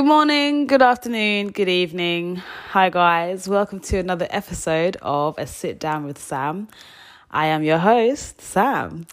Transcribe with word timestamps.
Good 0.00 0.06
morning, 0.06 0.66
good 0.66 0.80
afternoon, 0.80 1.50
good 1.50 1.68
evening. 1.68 2.36
Hi, 2.70 2.88
guys. 2.88 3.46
Welcome 3.46 3.80
to 3.80 3.98
another 3.98 4.26
episode 4.30 4.96
of 5.02 5.34
A 5.36 5.46
Sit 5.46 5.78
Down 5.78 6.06
with 6.06 6.16
Sam. 6.16 6.68
I 7.30 7.48
am 7.48 7.62
your 7.62 7.76
host, 7.76 8.40
Sam. 8.40 9.06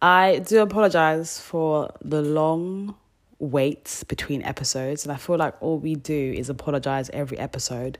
I 0.00 0.38
do 0.46 0.62
apologize 0.62 1.40
for 1.40 1.92
the 2.00 2.22
long 2.22 2.94
wait 3.40 4.04
between 4.06 4.44
episodes, 4.44 5.04
and 5.04 5.10
I 5.10 5.16
feel 5.16 5.36
like 5.36 5.60
all 5.60 5.80
we 5.80 5.96
do 5.96 6.32
is 6.36 6.48
apologize 6.48 7.10
every 7.12 7.36
episode. 7.36 7.98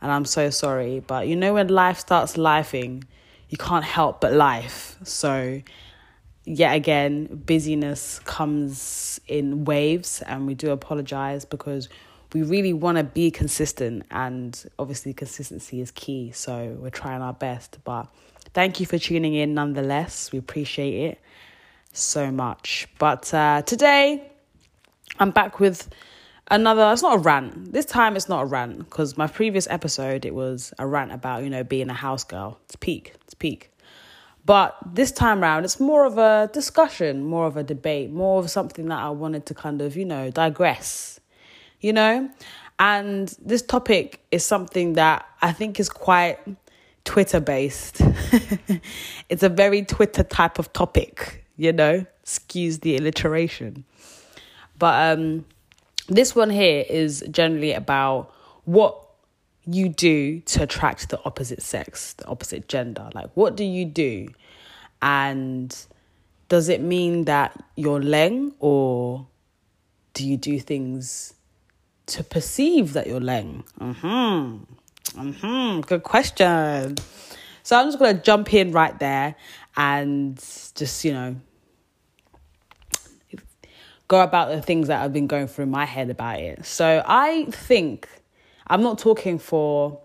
And 0.00 0.12
I'm 0.12 0.26
so 0.26 0.50
sorry, 0.50 1.00
but 1.00 1.26
you 1.26 1.34
know, 1.34 1.54
when 1.54 1.66
life 1.66 1.98
starts 1.98 2.36
lifing, 2.36 3.02
you 3.48 3.58
can't 3.58 3.84
help 3.84 4.20
but 4.20 4.32
life. 4.32 4.96
So, 5.02 5.60
yet 6.44 6.74
again, 6.74 7.42
busyness 7.46 8.20
comes 8.20 9.20
in 9.26 9.64
waves, 9.64 10.22
and 10.22 10.46
we 10.46 10.54
do 10.54 10.70
apologize 10.70 11.44
because 11.44 11.88
we 12.32 12.42
really 12.42 12.72
want 12.72 12.98
to 12.98 13.04
be 13.04 13.30
consistent, 13.30 14.04
and 14.10 14.64
obviously, 14.78 15.12
consistency 15.12 15.80
is 15.80 15.90
key. 15.90 16.32
So, 16.32 16.76
we're 16.80 16.90
trying 16.90 17.22
our 17.22 17.32
best. 17.32 17.78
But 17.84 18.08
thank 18.52 18.80
you 18.80 18.86
for 18.86 18.98
tuning 18.98 19.34
in 19.34 19.54
nonetheless. 19.54 20.32
We 20.32 20.38
appreciate 20.38 21.10
it 21.10 21.20
so 21.92 22.30
much. 22.30 22.88
But 22.98 23.32
uh, 23.32 23.62
today, 23.62 24.30
I'm 25.18 25.30
back 25.30 25.60
with 25.60 25.88
another 26.50 26.92
it's 26.92 27.02
not 27.02 27.16
a 27.16 27.18
rant 27.18 27.72
this 27.72 27.86
time 27.86 28.16
it's 28.16 28.28
not 28.28 28.42
a 28.42 28.44
rant 28.44 28.78
because 28.78 29.16
my 29.16 29.26
previous 29.26 29.66
episode 29.70 30.26
it 30.26 30.34
was 30.34 30.74
a 30.78 30.86
rant 30.86 31.10
about 31.10 31.42
you 31.42 31.48
know 31.48 31.64
being 31.64 31.88
a 31.88 31.94
house 31.94 32.24
girl 32.24 32.58
it's 32.64 32.76
peak 32.76 33.14
it's 33.22 33.34
peak 33.34 33.70
but 34.44 34.76
this 34.84 35.10
time 35.10 35.42
around, 35.42 35.64
it's 35.64 35.80
more 35.80 36.04
of 36.04 36.18
a 36.18 36.50
discussion, 36.52 37.24
more 37.24 37.46
of 37.46 37.56
a 37.56 37.62
debate, 37.62 38.10
more 38.10 38.40
of 38.40 38.50
something 38.50 38.86
that 38.88 38.98
I 38.98 39.10
wanted 39.10 39.46
to 39.46 39.54
kind 39.54 39.80
of, 39.80 39.96
you 39.96 40.04
know, 40.04 40.30
digress, 40.30 41.18
you 41.80 41.92
know? 41.92 42.28
And 42.78 43.34
this 43.40 43.62
topic 43.62 44.20
is 44.30 44.44
something 44.44 44.94
that 44.94 45.26
I 45.40 45.52
think 45.52 45.80
is 45.80 45.88
quite 45.88 46.38
Twitter 47.04 47.40
based. 47.40 48.00
it's 49.28 49.42
a 49.42 49.48
very 49.48 49.82
Twitter 49.82 50.22
type 50.22 50.58
of 50.58 50.72
topic, 50.74 51.44
you 51.56 51.72
know? 51.72 52.04
Excuse 52.22 52.80
the 52.80 52.96
alliteration. 52.96 53.84
But 54.78 55.18
um, 55.18 55.46
this 56.08 56.34
one 56.34 56.50
here 56.50 56.84
is 56.88 57.24
generally 57.30 57.72
about 57.72 58.34
what 58.64 59.03
you 59.66 59.88
do 59.88 60.40
to 60.40 60.62
attract 60.62 61.08
the 61.08 61.20
opposite 61.24 61.62
sex, 61.62 62.14
the 62.14 62.26
opposite 62.26 62.68
gender? 62.68 63.08
Like, 63.14 63.30
what 63.34 63.56
do 63.56 63.64
you 63.64 63.84
do? 63.84 64.28
And 65.00 65.76
does 66.48 66.68
it 66.68 66.80
mean 66.80 67.24
that 67.24 67.62
you're 67.76 68.00
leng 68.00 68.52
or 68.58 69.26
do 70.12 70.26
you 70.26 70.36
do 70.36 70.58
things 70.60 71.34
to 72.06 72.22
perceive 72.22 72.92
that 72.92 73.06
you're 73.06 73.20
leng? 73.20 73.64
Mm-hmm. 73.80 75.20
Mm-hmm. 75.20 75.80
Good 75.80 76.02
question. 76.02 76.96
So 77.62 77.78
I'm 77.78 77.86
just 77.86 77.98
going 77.98 78.16
to 78.16 78.22
jump 78.22 78.52
in 78.52 78.72
right 78.72 78.98
there 78.98 79.34
and 79.76 80.36
just, 80.36 81.04
you 81.04 81.12
know, 81.12 81.36
go 84.08 84.20
about 84.20 84.50
the 84.50 84.60
things 84.60 84.88
that 84.88 85.00
have 85.00 85.12
been 85.12 85.26
going 85.26 85.46
through 85.46 85.66
my 85.66 85.84
head 85.84 86.10
about 86.10 86.40
it. 86.40 86.66
So 86.66 87.02
I 87.06 87.46
think 87.46 88.08
I'm 88.66 88.82
not 88.82 88.98
talking 88.98 89.38
for 89.38 90.00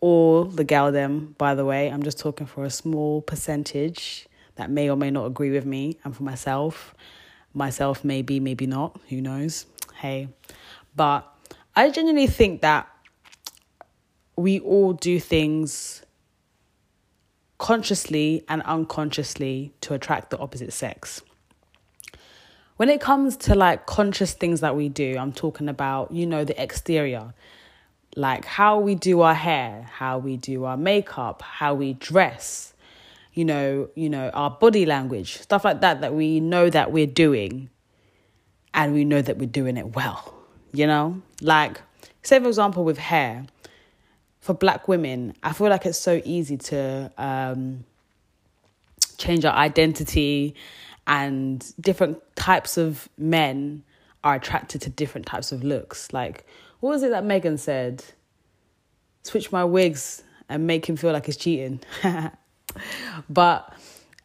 all 0.00 0.44
the 0.44 0.64
gal 0.64 0.92
them, 0.92 1.34
by 1.38 1.54
the 1.54 1.64
way. 1.64 1.88
I'm 1.88 2.02
just 2.02 2.18
talking 2.18 2.46
for 2.46 2.64
a 2.64 2.70
small 2.70 3.22
percentage 3.22 4.28
that 4.56 4.70
may 4.70 4.90
or 4.90 4.96
may 4.96 5.10
not 5.10 5.26
agree 5.26 5.50
with 5.50 5.66
me 5.66 5.98
and 6.04 6.14
for 6.14 6.22
myself. 6.22 6.94
Myself, 7.54 8.04
maybe, 8.04 8.40
maybe 8.40 8.66
not. 8.66 8.98
Who 9.08 9.20
knows? 9.20 9.66
Hey. 9.94 10.28
But 10.94 11.28
I 11.74 11.90
genuinely 11.90 12.26
think 12.26 12.60
that 12.62 12.88
we 14.36 14.60
all 14.60 14.92
do 14.92 15.20
things 15.20 16.02
consciously 17.58 18.44
and 18.48 18.62
unconsciously 18.62 19.72
to 19.82 19.94
attract 19.94 20.30
the 20.30 20.38
opposite 20.38 20.72
sex. 20.72 21.22
When 22.82 22.88
it 22.88 23.00
comes 23.00 23.36
to 23.36 23.54
like 23.54 23.86
conscious 23.86 24.32
things 24.32 24.58
that 24.58 24.74
we 24.74 24.88
do, 24.88 25.16
I'm 25.16 25.32
talking 25.32 25.68
about, 25.68 26.10
you 26.10 26.26
know, 26.26 26.42
the 26.42 26.60
exterior, 26.60 27.32
like 28.16 28.44
how 28.44 28.80
we 28.80 28.96
do 28.96 29.20
our 29.20 29.34
hair, 29.36 29.88
how 29.88 30.18
we 30.18 30.36
do 30.36 30.64
our 30.64 30.76
makeup, 30.76 31.42
how 31.42 31.74
we 31.74 31.92
dress, 31.92 32.74
you 33.34 33.44
know, 33.44 33.88
you 33.94 34.10
know, 34.10 34.30
our 34.30 34.50
body 34.50 34.84
language, 34.84 35.38
stuff 35.38 35.64
like 35.64 35.80
that 35.82 36.00
that 36.00 36.12
we 36.12 36.40
know 36.40 36.68
that 36.70 36.90
we're 36.90 37.06
doing 37.06 37.70
and 38.74 38.94
we 38.94 39.04
know 39.04 39.22
that 39.22 39.38
we're 39.38 39.46
doing 39.46 39.76
it 39.76 39.94
well, 39.94 40.34
you 40.72 40.88
know? 40.88 41.22
Like 41.40 41.80
say 42.24 42.40
for 42.40 42.48
example 42.48 42.82
with 42.82 42.98
hair, 42.98 43.46
for 44.40 44.54
black 44.54 44.88
women, 44.88 45.36
I 45.44 45.52
feel 45.52 45.68
like 45.68 45.86
it's 45.86 46.00
so 46.00 46.20
easy 46.24 46.56
to 46.56 47.12
um 47.16 47.84
change 49.18 49.44
our 49.44 49.54
identity 49.54 50.56
and 51.06 51.72
different 51.80 52.20
types 52.36 52.76
of 52.76 53.08
men 53.18 53.82
are 54.24 54.34
attracted 54.34 54.80
to 54.82 54.90
different 54.90 55.26
types 55.26 55.52
of 55.52 55.64
looks. 55.64 56.12
Like, 56.12 56.46
what 56.80 56.90
was 56.90 57.02
it 57.02 57.10
that 57.10 57.24
Megan 57.24 57.58
said? 57.58 58.04
Switch 59.24 59.52
my 59.52 59.64
wigs 59.64 60.22
and 60.48 60.66
make 60.66 60.86
him 60.86 60.96
feel 60.96 61.12
like 61.12 61.26
he's 61.26 61.36
cheating. 61.36 61.80
but 63.30 63.72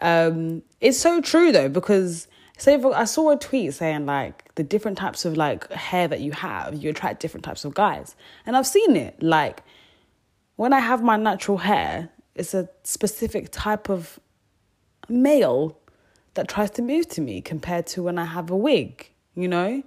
um, 0.01 0.61
it's 0.81 0.99
so 0.99 1.21
true 1.21 1.51
though, 1.51 1.69
because 1.69 2.27
say 2.57 2.75
I 2.75 3.05
saw 3.05 3.31
a 3.31 3.37
tweet 3.37 3.73
saying 3.73 4.05
like 4.05 4.53
the 4.55 4.63
different 4.63 4.97
types 4.97 5.25
of 5.25 5.37
like 5.37 5.71
hair 5.71 6.07
that 6.07 6.19
you 6.19 6.31
have, 6.31 6.75
you 6.75 6.89
attract 6.89 7.21
different 7.21 7.43
types 7.43 7.65
of 7.65 7.73
guys. 7.73 8.15
And 8.45 8.57
I've 8.57 8.67
seen 8.67 8.95
it. 8.95 9.21
Like 9.21 9.63
when 10.55 10.73
I 10.73 10.79
have 10.79 11.03
my 11.03 11.17
natural 11.17 11.57
hair, 11.57 12.09
it's 12.35 12.53
a 12.53 12.69
specific 12.83 13.49
type 13.51 13.89
of 13.89 14.19
male 15.09 15.77
that 16.37 16.47
tries 16.47 16.71
to 16.71 16.81
move 16.81 17.07
to 17.09 17.21
me 17.21 17.41
compared 17.41 17.85
to 17.87 18.03
when 18.03 18.17
I 18.17 18.25
have 18.25 18.49
a 18.49 18.55
wig, 18.55 19.09
you 19.35 19.47
know? 19.47 19.83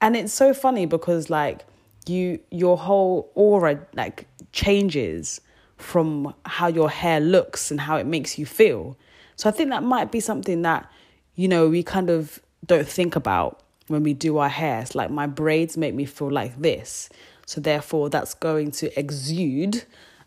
And 0.00 0.16
it's 0.16 0.32
so 0.32 0.52
funny 0.52 0.86
because 0.86 1.30
like 1.30 1.64
you 2.06 2.40
your 2.50 2.76
whole 2.76 3.30
aura 3.34 3.86
like 3.94 4.26
changes 4.52 5.40
from 5.76 6.34
how 6.44 6.66
your 6.66 6.90
hair 6.90 7.20
looks 7.20 7.70
and 7.70 7.80
how 7.80 7.96
it 7.96 8.06
makes 8.06 8.38
you 8.38 8.46
feel. 8.46 8.96
So 9.36 9.48
I 9.48 9.52
think 9.52 9.70
that 9.70 9.82
might 9.82 10.10
be 10.10 10.20
something 10.20 10.62
that 10.62 10.90
you 11.34 11.48
know 11.48 11.68
we 11.68 11.82
kind 11.82 12.10
of 12.10 12.40
don't 12.66 12.88
think 12.88 13.14
about 13.14 13.60
when 13.88 14.02
we 14.02 14.14
do 14.14 14.38
our 14.38 14.48
hair. 14.48 14.80
It's 14.80 14.94
like 14.94 15.10
my 15.10 15.26
braids 15.26 15.76
make 15.76 15.94
me 15.94 16.04
feel 16.04 16.30
like 16.30 16.60
this. 16.60 17.08
So 17.46 17.60
therefore 17.60 18.10
that's 18.10 18.34
going 18.34 18.72
to 18.72 18.98
exude 18.98 19.84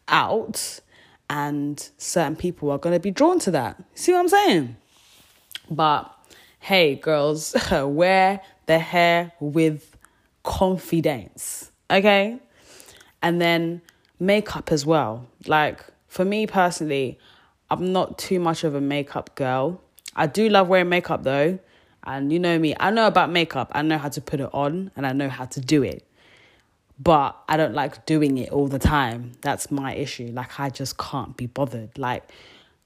out 0.07 0.79
and 1.29 1.89
certain 1.97 2.35
people 2.35 2.71
are 2.71 2.77
going 2.77 2.95
to 2.95 2.99
be 2.99 3.11
drawn 3.11 3.39
to 3.39 3.51
that. 3.51 3.81
See 3.95 4.11
what 4.11 4.19
I'm 4.19 4.27
saying? 4.27 4.75
But 5.71 6.13
hey, 6.59 6.95
girls, 6.95 7.55
wear 7.71 8.41
the 8.65 8.77
hair 8.77 9.31
with 9.39 9.95
confidence, 10.43 11.71
okay? 11.89 12.39
And 13.21 13.41
then 13.41 13.81
makeup 14.19 14.71
as 14.73 14.85
well. 14.85 15.27
Like, 15.47 15.83
for 16.07 16.25
me 16.25 16.45
personally, 16.45 17.17
I'm 17.69 17.93
not 17.93 18.17
too 18.17 18.39
much 18.39 18.65
of 18.65 18.75
a 18.75 18.81
makeup 18.81 19.33
girl. 19.35 19.81
I 20.13 20.27
do 20.27 20.49
love 20.49 20.67
wearing 20.67 20.89
makeup 20.89 21.23
though. 21.23 21.57
And 22.03 22.33
you 22.33 22.39
know 22.39 22.59
me, 22.59 22.75
I 22.77 22.91
know 22.91 23.07
about 23.07 23.31
makeup. 23.31 23.71
I 23.73 23.81
know 23.81 23.97
how 23.97 24.09
to 24.09 24.19
put 24.19 24.41
it 24.41 24.49
on 24.51 24.91
and 24.97 25.07
I 25.07 25.13
know 25.13 25.29
how 25.29 25.45
to 25.45 25.61
do 25.61 25.83
it. 25.83 26.05
But 26.99 27.37
I 27.47 27.55
don't 27.55 27.73
like 27.73 28.05
doing 28.05 28.37
it 28.37 28.49
all 28.49 28.67
the 28.67 28.77
time. 28.77 29.31
That's 29.41 29.71
my 29.71 29.95
issue. 29.95 30.31
Like, 30.33 30.59
I 30.59 30.69
just 30.69 30.97
can't 30.97 31.37
be 31.37 31.47
bothered. 31.47 31.97
Like, 31.97 32.29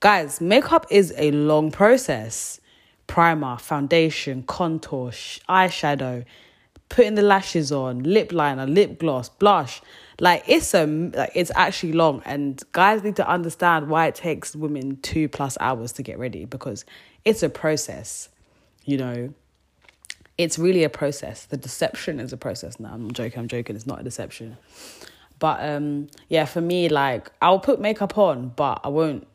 guys, 0.01 0.39
makeup 0.39 0.85
is 0.91 1.13
a 1.17 1.31
long 1.31 1.71
process 1.71 2.61
primer, 3.07 3.57
foundation, 3.57 4.43
contour, 4.43 5.11
sh- 5.11 5.39
eyeshadow, 5.47 6.25
putting 6.89 7.15
the 7.15 7.21
lashes 7.21 7.71
on, 7.71 8.03
lip 8.03 8.31
liner, 8.31 8.65
lip 8.65 8.99
gloss, 8.99 9.29
blush. 9.29 9.81
Like 10.19 10.43
it's 10.47 10.73
a 10.73 10.85
like 10.85 11.31
it's 11.35 11.51
actually 11.55 11.93
long 11.93 12.21
and 12.25 12.61
guys 12.71 13.03
need 13.03 13.17
to 13.17 13.27
understand 13.27 13.89
why 13.89 14.07
it 14.07 14.15
takes 14.15 14.55
women 14.55 14.97
2 15.01 15.27
plus 15.27 15.57
hours 15.59 15.91
to 15.93 16.03
get 16.03 16.17
ready 16.17 16.45
because 16.45 16.85
it's 17.25 17.43
a 17.43 17.49
process. 17.49 18.29
You 18.85 18.97
know, 18.97 19.33
it's 20.37 20.57
really 20.57 20.83
a 20.83 20.89
process. 20.89 21.45
The 21.45 21.57
deception 21.57 22.19
is 22.19 22.31
a 22.31 22.37
process. 22.37 22.79
Now 22.79 22.93
I'm 22.93 23.11
joking, 23.11 23.39
I'm 23.39 23.47
joking, 23.47 23.75
it's 23.75 23.87
not 23.87 23.99
a 23.99 24.03
deception. 24.03 24.55
But 25.37 25.61
um 25.61 26.07
yeah, 26.29 26.45
for 26.45 26.61
me 26.61 26.87
like 26.87 27.29
I'll 27.41 27.59
put 27.59 27.81
makeup 27.81 28.17
on, 28.17 28.53
but 28.55 28.79
I 28.85 28.87
won't 28.87 29.27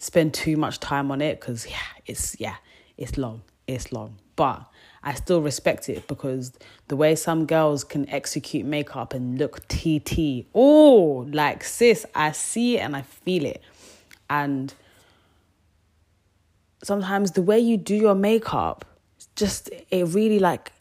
spend 0.00 0.34
too 0.34 0.56
much 0.56 0.80
time 0.80 1.12
on 1.12 1.20
it 1.20 1.38
because 1.38 1.68
yeah, 1.70 1.76
it's 2.06 2.34
yeah, 2.40 2.56
it's 2.98 3.16
long, 3.16 3.42
it's 3.68 3.92
long. 3.92 4.16
But 4.34 4.64
I 5.04 5.14
still 5.14 5.40
respect 5.40 5.88
it 5.88 6.08
because 6.08 6.52
the 6.88 6.96
way 6.96 7.14
some 7.14 7.46
girls 7.46 7.84
can 7.84 8.08
execute 8.08 8.66
makeup 8.66 9.14
and 9.14 9.38
look 9.38 9.66
TT, 9.68 10.46
oh, 10.54 11.28
like 11.30 11.62
sis, 11.62 12.04
I 12.14 12.32
see 12.32 12.78
it 12.78 12.80
and 12.80 12.96
I 12.96 13.02
feel 13.02 13.44
it, 13.44 13.62
and 14.28 14.74
sometimes 16.82 17.32
the 17.32 17.42
way 17.42 17.60
you 17.60 17.76
do 17.76 17.94
your 17.94 18.14
makeup, 18.14 18.86
just 19.36 19.70
it 19.90 20.04
really 20.08 20.38
like 20.38 20.72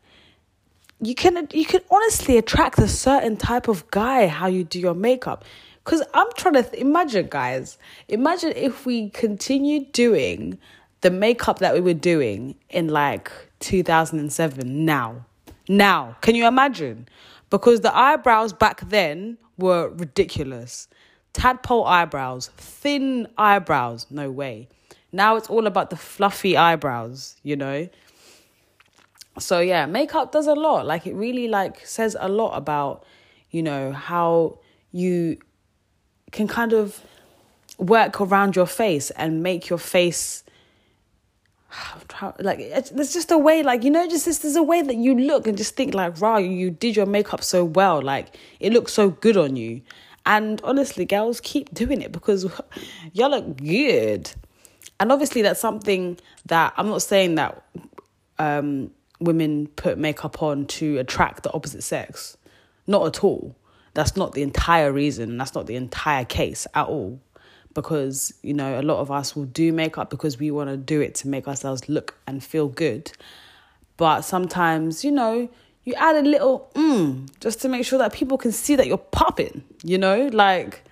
you 1.02 1.16
can 1.16 1.48
you 1.52 1.66
can 1.66 1.82
honestly 1.92 2.38
attract 2.38 2.80
a 2.80 2.88
certain 2.88 3.38
type 3.38 3.68
of 3.68 3.90
guy 3.92 4.28
how 4.28 4.48
you 4.48 4.64
do 4.64 4.80
your 4.80 4.94
makeup 4.94 5.46
because 5.90 6.06
i'm 6.14 6.28
trying 6.38 6.54
to 6.54 6.64
th- 6.64 6.80
imagine 6.80 7.28
guys 7.28 7.78
imagine 8.08 8.54
if 8.56 8.86
we 8.86 9.10
continue 9.10 9.86
doing 9.92 10.60
the 11.02 11.10
makeup 11.10 11.60
that 11.60 11.74
we 11.74 11.82
were 11.82 11.94
doing 11.94 12.56
in 12.70 12.90
like 12.90 13.32
2007 13.60 14.86
now. 14.86 15.26
Now. 15.68 16.18
Can 16.22 16.36
you 16.36 16.48
imagine? 16.48 17.08
Because 17.50 17.82
the 17.82 17.96
eyebrows 17.96 18.54
back 18.54 18.82
then 18.90 19.38
were 19.58 19.90
ridiculous. 19.90 20.88
Tadpole 21.34 21.86
eyebrows 21.86 22.50
thin 22.58 23.28
eyebrows 23.38 24.08
no 24.10 24.32
way. 24.32 24.68
Now 25.12 25.36
it's 25.36 25.48
all 25.48 25.68
about 25.68 25.90
the 25.90 25.96
fluffy 25.96 26.58
eyebrows 26.58 27.38
you 27.44 27.56
know? 27.56 27.88
So 29.38 29.60
yeah 29.60 29.86
makeup 29.86 30.32
does 30.32 30.48
a 30.48 30.54
lot. 30.54 30.86
Like 30.86 31.08
it 31.08 31.14
really 31.14 31.48
like 31.48 31.86
says 31.86 32.18
a 32.20 32.28
lot 32.28 32.58
about 32.58 33.06
you 33.52 33.64
know 33.64 33.92
how 33.92 34.60
you 34.92 35.38
can 36.32 36.48
kind 36.48 36.74
of 36.74 37.02
work 37.78 38.20
around 38.20 38.56
your 38.56 38.66
face 38.66 39.10
and 39.12 39.42
make 39.42 39.70
your 39.70 39.80
face 39.80 40.44
like 42.40 42.60
there's 42.92 43.14
just 43.14 43.32
a 43.32 43.38
way 43.38 43.64
like 43.64 43.84
you 43.84 43.92
know 43.92 44.08
just 44.08 44.26
this, 44.26 44.40
there's 44.40 44.56
a 44.56 44.64
way 44.64 44.82
that 44.82 44.96
you 44.96 45.16
look 45.16 45.48
and 45.48 45.58
just 45.58 45.76
think 45.76 45.94
like 45.94 46.20
wow 46.20 46.38
you 46.38 46.70
did 46.70 46.96
your 46.96 47.06
makeup 47.06 47.44
so 47.44 47.64
well 47.64 48.02
like 48.02 48.38
it 48.60 48.74
looks 48.74 48.92
so 48.92 49.10
good 49.10 49.38
on 49.38 49.56
you 49.56 49.82
and 50.26 50.62
honestly 50.64 51.06
girls 51.06 51.40
keep 51.40 51.74
doing 51.74 52.02
it 52.02 52.12
because 52.12 52.46
y'all 53.14 53.30
look 53.30 53.58
good 53.58 54.32
and 55.00 55.12
obviously 55.12 55.42
that's 55.42 55.60
something 55.60 56.18
that 56.46 56.74
i'm 56.76 56.88
not 56.90 57.02
saying 57.02 57.36
that 57.36 57.64
um 58.40 58.92
women 59.20 59.68
put 59.76 59.98
makeup 59.98 60.42
on 60.42 60.66
to 60.66 60.98
attract 60.98 61.44
the 61.44 61.54
opposite 61.54 61.84
sex. 61.84 62.38
Not 62.88 63.06
at 63.06 63.24
all. 63.24 63.56
That's 63.94 64.16
not 64.16 64.34
the 64.34 64.42
entire 64.42 64.92
reason. 64.92 65.38
That's 65.38 65.56
not 65.56 65.68
the 65.68 65.76
entire 65.76 66.26
case 66.26 66.68
at 66.74 66.88
all. 66.88 67.20
Because, 67.74 68.34
you 68.42 68.54
know, 68.54 68.80
a 68.80 68.84
lot 68.84 69.00
of 69.00 69.12
us 69.12 69.36
will 69.36 69.46
do 69.46 69.72
makeup 69.72 70.10
because 70.10 70.40
we 70.40 70.52
want 70.52 70.70
to 70.70 70.78
do 70.78 71.02
it 71.02 71.16
to 71.16 71.28
make 71.28 71.48
ourselves 71.48 71.88
look 71.88 72.18
and 72.28 72.44
feel 72.44 72.68
good. 72.68 73.12
But 73.98 74.22
sometimes, 74.22 75.04
you 75.04 75.12
know, 75.12 75.50
you 75.84 75.94
add 75.96 76.16
a 76.16 76.22
little 76.22 76.72
mm 76.74 77.30
just 77.40 77.62
to 77.62 77.70
make 77.70 77.86
sure 77.86 78.00
that 78.00 78.14
people 78.14 78.38
can 78.38 78.52
see 78.52 78.76
that 78.76 78.88
you're 78.88 78.98
popping, 78.98 79.64
you 79.84 79.98
know? 79.98 80.30
Like, 80.32 80.84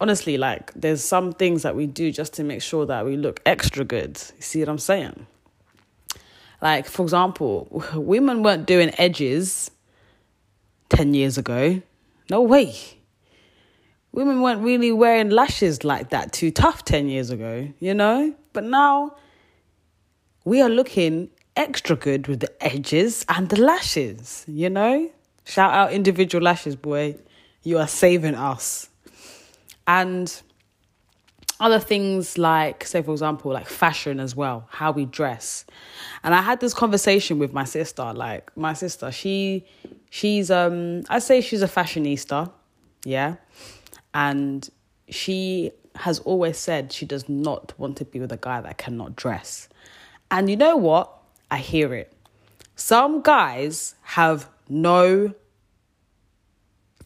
honestly, 0.00 0.36
like, 0.36 0.72
there's 0.74 1.02
some 1.02 1.32
things 1.32 1.62
that 1.62 1.76
we 1.76 1.86
do 1.86 2.10
just 2.12 2.34
to 2.34 2.44
make 2.44 2.62
sure 2.62 2.86
that 2.86 3.04
we 3.04 3.16
look 3.16 3.40
extra 3.46 3.84
good. 3.84 4.20
You 4.36 4.42
see 4.42 4.60
what 4.60 4.68
I'm 4.68 4.78
saying? 4.78 5.26
Like, 6.60 6.86
for 6.86 7.02
example, 7.02 7.84
women 7.94 8.42
weren't 8.42 8.66
doing 8.66 8.92
edges 8.98 9.70
10 10.90 11.14
years 11.14 11.38
ago. 11.38 11.82
No 12.30 12.42
way. 12.42 12.74
Women 14.12 14.40
weren't 14.42 14.62
really 14.62 14.90
wearing 14.92 15.30
lashes 15.30 15.84
like 15.84 16.10
that 16.10 16.32
too 16.32 16.50
tough 16.50 16.84
10 16.84 17.08
years 17.08 17.30
ago, 17.30 17.68
you 17.78 17.94
know? 17.94 18.34
But 18.52 18.64
now 18.64 19.16
we 20.44 20.60
are 20.62 20.68
looking 20.68 21.30
extra 21.56 21.96
good 21.96 22.26
with 22.26 22.40
the 22.40 22.64
edges 22.64 23.24
and 23.28 23.48
the 23.48 23.60
lashes, 23.60 24.44
you 24.48 24.70
know? 24.70 25.10
Shout 25.44 25.72
out 25.72 25.92
individual 25.92 26.42
lashes, 26.42 26.76
boy. 26.76 27.16
You 27.62 27.78
are 27.78 27.88
saving 27.88 28.34
us. 28.34 28.88
And 29.86 30.42
other 31.60 31.80
things 31.80 32.38
like 32.38 32.84
say 32.84 33.02
for 33.02 33.12
example 33.12 33.52
like 33.52 33.66
fashion 33.66 34.20
as 34.20 34.36
well 34.36 34.66
how 34.70 34.92
we 34.92 35.04
dress. 35.04 35.64
And 36.22 36.34
i 36.34 36.42
had 36.42 36.60
this 36.60 36.74
conversation 36.74 37.38
with 37.38 37.52
my 37.52 37.64
sister 37.64 38.12
like 38.12 38.56
my 38.56 38.72
sister 38.74 39.10
she 39.10 39.66
she's 40.10 40.50
um 40.50 41.02
i 41.08 41.18
say 41.18 41.40
she's 41.40 41.62
a 41.62 41.68
fashionista 41.68 42.50
yeah? 43.04 43.36
And 44.14 44.68
she 45.08 45.72
has 45.96 46.18
always 46.20 46.58
said 46.58 46.92
she 46.92 47.06
does 47.06 47.28
not 47.28 47.72
want 47.78 47.96
to 47.98 48.04
be 48.04 48.20
with 48.20 48.32
a 48.32 48.36
guy 48.36 48.60
that 48.60 48.78
cannot 48.78 49.16
dress. 49.16 49.68
And 50.30 50.50
you 50.50 50.56
know 50.56 50.76
what? 50.76 51.10
I 51.50 51.58
hear 51.58 51.94
it. 51.94 52.12
Some 52.76 53.22
guys 53.22 53.94
have 54.02 54.48
no 54.68 55.32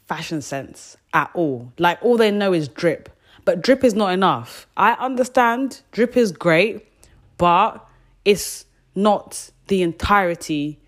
fashion 0.09 0.43
sense 0.43 0.97
at 1.15 1.31
all. 1.35 1.73
Like 1.79 1.99
all 2.03 2.17
they 2.17 2.31
know 2.31 2.53
is 2.53 2.69
drip 2.69 3.09
but 3.45 3.63
drip 3.63 3.85
is 3.85 3.95
not 3.95 4.13
enough. 4.13 4.67
I 4.77 4.93
understand 4.93 5.83
drip 5.93 6.17
is 6.17 6.33
great, 6.33 6.87
but 7.39 7.87
it's 8.25 8.65
not 8.95 9.51
the 9.69 9.83
entirety 9.83 10.79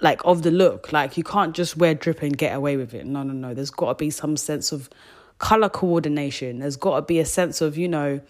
like 0.00 0.20
of 0.24 0.42
the 0.42 0.50
look. 0.50 0.92
Like 0.92 1.16
you 1.16 1.24
can't 1.24 1.54
just 1.54 1.76
wear 1.76 1.94
drip 1.94 2.22
and 2.22 2.36
get 2.36 2.54
away 2.54 2.76
with 2.76 2.92
it. 2.94 3.06
No, 3.06 3.22
no, 3.22 3.32
no. 3.32 3.54
There's 3.54 3.70
got 3.70 3.98
to 3.98 4.04
be 4.04 4.10
some 4.10 4.36
sense 4.36 4.72
of 4.72 4.90
color 5.38 5.68
coordination. 5.68 6.58
There's 6.58 6.76
got 6.76 6.96
to 6.96 7.02
be 7.02 7.18
a 7.18 7.24
sense 7.24 7.60
of, 7.60 7.78
you 7.78 7.88
know, 7.88 8.20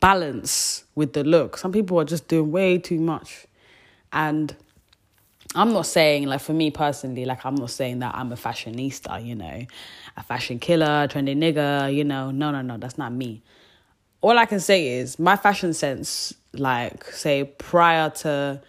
balance 0.00 0.84
with 0.94 1.12
the 1.12 1.24
look. 1.24 1.56
Some 1.56 1.72
people 1.72 1.98
are 2.00 2.04
just 2.04 2.28
doing 2.28 2.52
way 2.52 2.78
too 2.78 3.00
much. 3.00 3.46
And 4.12 4.54
I'm 5.54 5.72
not 5.72 5.86
saying, 5.86 6.26
like, 6.26 6.40
for 6.40 6.52
me 6.52 6.70
personally, 6.70 7.24
like, 7.24 7.44
I'm 7.44 7.54
not 7.54 7.70
saying 7.70 8.00
that 8.00 8.14
I'm 8.14 8.32
a 8.32 8.36
fashionista, 8.36 9.24
you 9.24 9.34
know, 9.34 9.66
a 10.16 10.22
fashion 10.22 10.58
killer, 10.58 11.08
trendy 11.08 11.36
nigga, 11.36 11.94
you 11.94 12.04
know. 12.04 12.30
No, 12.30 12.50
no, 12.50 12.62
no, 12.62 12.76
that's 12.76 12.98
not 12.98 13.12
me. 13.12 13.42
All 14.20 14.38
I 14.38 14.46
can 14.46 14.60
say 14.60 14.88
is 14.88 15.18
my 15.18 15.36
fashion 15.36 15.74
sense, 15.74 16.34
like, 16.52 17.04
say, 17.06 17.44
prior 17.44 18.10
to 18.10 18.62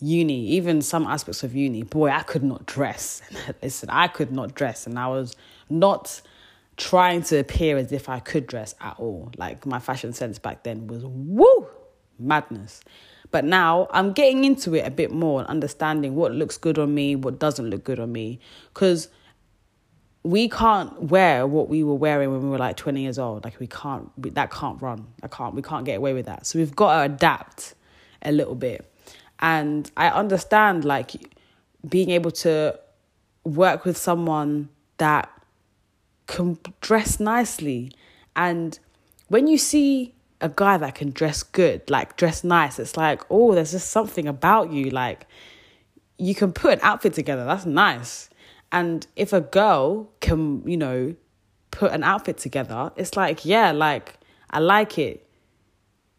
uni, 0.00 0.48
even 0.48 0.82
some 0.82 1.06
aspects 1.06 1.42
of 1.42 1.54
uni, 1.54 1.82
boy, 1.82 2.10
I 2.10 2.22
could 2.22 2.42
not 2.42 2.66
dress. 2.66 3.22
Listen, 3.62 3.88
I 3.90 4.08
could 4.08 4.32
not 4.32 4.54
dress, 4.54 4.86
and 4.86 4.98
I 4.98 5.08
was 5.08 5.34
not 5.70 6.20
trying 6.76 7.22
to 7.22 7.38
appear 7.38 7.76
as 7.76 7.92
if 7.92 8.08
I 8.08 8.18
could 8.18 8.46
dress 8.46 8.74
at 8.80 8.96
all. 8.98 9.30
Like, 9.36 9.64
my 9.64 9.78
fashion 9.78 10.12
sense 10.12 10.38
back 10.38 10.64
then 10.64 10.88
was 10.88 11.04
woo, 11.04 11.68
madness. 12.18 12.82
But 13.30 13.44
now 13.44 13.88
I'm 13.90 14.12
getting 14.12 14.44
into 14.44 14.74
it 14.74 14.86
a 14.86 14.90
bit 14.90 15.10
more 15.10 15.40
and 15.40 15.48
understanding 15.48 16.14
what 16.14 16.32
looks 16.32 16.58
good 16.58 16.78
on 16.78 16.94
me, 16.94 17.16
what 17.16 17.38
doesn't 17.38 17.70
look 17.70 17.82
good 17.82 17.98
on 17.98 18.12
me. 18.12 18.40
Because 18.74 19.08
we 20.24 20.48
can't 20.48 21.02
wear 21.04 21.46
what 21.46 21.68
we 21.68 21.82
were 21.82 21.94
wearing 21.94 22.30
when 22.30 22.42
we 22.42 22.48
were 22.48 22.58
like 22.58 22.76
20 22.76 23.00
years 23.00 23.18
old. 23.18 23.44
Like 23.44 23.58
we 23.58 23.66
can't, 23.66 24.10
that 24.34 24.50
can't 24.50 24.80
run. 24.80 25.06
I 25.22 25.28
can't, 25.28 25.54
we 25.54 25.62
can't 25.62 25.84
get 25.84 25.96
away 25.96 26.12
with 26.12 26.26
that. 26.26 26.46
So 26.46 26.58
we've 26.58 26.76
got 26.76 26.96
to 26.96 27.12
adapt 27.12 27.74
a 28.22 28.30
little 28.30 28.54
bit. 28.54 28.88
And 29.40 29.90
I 29.96 30.08
understand 30.08 30.84
like 30.84 31.12
being 31.88 32.10
able 32.10 32.30
to 32.30 32.78
work 33.44 33.84
with 33.84 33.96
someone 33.96 34.68
that 34.98 35.28
can 36.28 36.58
dress 36.80 37.18
nicely. 37.18 37.90
And 38.36 38.78
when 39.28 39.48
you 39.48 39.58
see 39.58 40.14
a 40.42 40.48
guy 40.48 40.76
that 40.76 40.96
can 40.96 41.10
dress 41.10 41.42
good, 41.42 41.88
like 41.88 42.16
dress 42.16 42.44
nice. 42.44 42.78
It's 42.78 42.96
like, 42.96 43.22
oh, 43.30 43.54
there's 43.54 43.70
just 43.70 43.90
something 43.90 44.26
about 44.26 44.72
you. 44.72 44.90
Like, 44.90 45.26
you 46.18 46.34
can 46.34 46.52
put 46.52 46.74
an 46.74 46.80
outfit 46.82 47.14
together. 47.14 47.44
That's 47.44 47.64
nice. 47.64 48.28
And 48.72 49.06
if 49.16 49.32
a 49.34 49.42
girl 49.42 50.10
can, 50.20 50.66
you 50.66 50.78
know, 50.78 51.14
put 51.70 51.92
an 51.92 52.02
outfit 52.02 52.38
together, 52.38 52.90
it's 52.96 53.16
like, 53.16 53.44
yeah, 53.44 53.70
like, 53.70 54.14
I 54.50 54.58
like 54.60 54.98
it. 54.98 55.28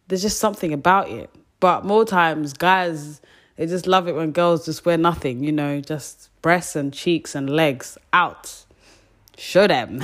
There's 0.08 0.22
just 0.22 0.40
something 0.40 0.72
about 0.72 1.10
it. 1.10 1.32
But 1.60 1.84
more 1.84 2.06
times, 2.06 2.54
guys, 2.54 3.22
they 3.56 3.66
just 3.66 3.88
love 3.88 4.08
it 4.08 4.16
when 4.16 4.32
girls 4.32 4.66
just 4.66 4.86
wear 4.86 4.98
nothing, 4.98 5.44
you 5.44 5.52
know, 5.52 5.82
just 5.82 6.30
breasts 6.42 6.76
and 6.76 6.94
cheeks 6.94 7.34
and 7.34 7.50
legs 7.50 7.98
out. 8.12 8.66
Show 9.38 9.66
them. 9.66 10.00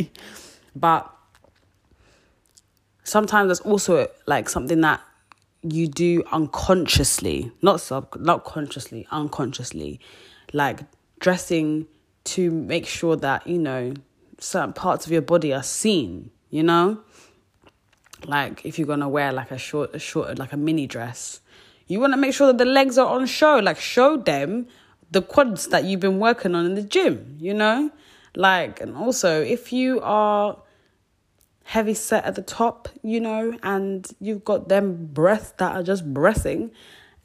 but 0.76 1.12
sometimes 3.04 3.48
that's 3.48 3.60
also 3.60 4.08
like 4.26 4.48
something 4.48 4.80
that 4.82 5.00
you 5.62 5.88
do 5.88 6.22
unconsciously, 6.30 7.50
not 7.60 7.80
sub, 7.80 8.16
not 8.20 8.44
consciously, 8.44 9.06
unconsciously, 9.10 10.00
like 10.52 10.80
dressing 11.22 11.86
to 12.24 12.50
make 12.50 12.86
sure 12.86 13.16
that 13.16 13.46
you 13.46 13.58
know 13.58 13.94
certain 14.38 14.74
parts 14.74 15.06
of 15.06 15.12
your 15.12 15.22
body 15.22 15.54
are 15.54 15.62
seen. 15.62 16.30
You 16.50 16.64
know, 16.64 17.00
like 18.26 18.66
if 18.66 18.78
you're 18.78 18.86
gonna 18.86 19.08
wear 19.08 19.32
like 19.32 19.50
a 19.50 19.56
short, 19.58 19.94
a 19.94 19.98
short, 19.98 20.38
like 20.38 20.52
a 20.52 20.58
mini 20.58 20.86
dress, 20.86 21.40
you 21.86 21.98
want 21.98 22.12
to 22.12 22.18
make 22.18 22.34
sure 22.34 22.48
that 22.48 22.58
the 22.58 22.66
legs 22.66 22.98
are 22.98 23.06
on 23.06 23.24
show. 23.26 23.58
Like 23.58 23.80
show 23.80 24.18
them 24.18 24.66
the 25.10 25.22
quads 25.22 25.68
that 25.68 25.84
you've 25.84 26.00
been 26.00 26.18
working 26.18 26.54
on 26.54 26.66
in 26.66 26.74
the 26.74 26.82
gym. 26.82 27.38
You 27.40 27.54
know, 27.54 27.90
like 28.36 28.82
and 28.82 28.94
also 28.94 29.40
if 29.40 29.72
you 29.72 30.00
are 30.02 30.58
heavy 31.64 31.94
set 31.94 32.24
at 32.24 32.34
the 32.34 32.42
top, 32.42 32.88
you 33.02 33.20
know, 33.20 33.56
and 33.62 34.06
you've 34.20 34.44
got 34.44 34.68
them 34.68 35.06
breasts 35.06 35.54
that 35.58 35.74
are 35.74 35.82
just 35.82 36.12
breathing. 36.12 36.70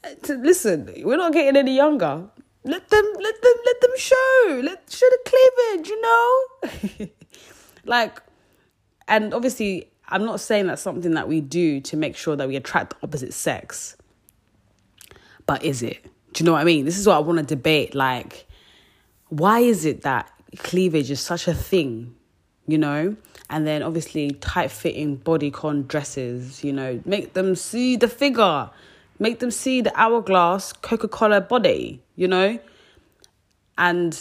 Eh, 0.04 0.14
listen, 0.28 0.90
we're 1.04 1.16
not 1.16 1.32
getting 1.32 1.56
any 1.56 1.76
younger. 1.76 2.30
Let 2.68 2.90
them, 2.90 3.04
let 3.18 3.40
them, 3.40 3.52
let 3.64 3.80
them 3.80 3.90
show. 3.96 4.60
Let 4.62 4.90
show 4.90 5.06
the 5.08 5.18
cleavage, 5.24 5.88
you 5.88 6.00
know. 6.02 7.08
like, 7.86 8.20
and 9.08 9.32
obviously, 9.32 9.90
I'm 10.06 10.26
not 10.26 10.38
saying 10.38 10.66
that's 10.66 10.82
something 10.82 11.14
that 11.14 11.28
we 11.28 11.40
do 11.40 11.80
to 11.80 11.96
make 11.96 12.14
sure 12.14 12.36
that 12.36 12.46
we 12.46 12.56
attract 12.56 12.90
the 12.90 12.96
opposite 13.06 13.32
sex. 13.32 13.96
But 15.46 15.64
is 15.64 15.82
it? 15.82 16.04
Do 16.34 16.42
you 16.42 16.44
know 16.44 16.52
what 16.52 16.60
I 16.60 16.64
mean? 16.64 16.84
This 16.84 16.98
is 16.98 17.06
what 17.06 17.16
I 17.16 17.20
want 17.20 17.38
to 17.38 17.44
debate. 17.44 17.94
Like, 17.94 18.46
why 19.30 19.60
is 19.60 19.86
it 19.86 20.02
that 20.02 20.30
cleavage 20.58 21.10
is 21.10 21.20
such 21.20 21.48
a 21.48 21.54
thing, 21.54 22.14
you 22.66 22.76
know? 22.76 23.16
And 23.48 23.66
then 23.66 23.82
obviously 23.82 24.32
tight 24.32 24.70
fitting 24.70 25.16
bodycon 25.16 25.88
dresses, 25.88 26.62
you 26.62 26.74
know, 26.74 27.00
make 27.06 27.32
them 27.32 27.54
see 27.54 27.96
the 27.96 28.08
figure, 28.08 28.68
make 29.18 29.38
them 29.38 29.50
see 29.50 29.80
the 29.80 29.92
hourglass 29.98 30.74
Coca 30.74 31.08
Cola 31.08 31.40
body, 31.40 32.02
you 32.18 32.26
know? 32.26 32.58
And 33.78 34.12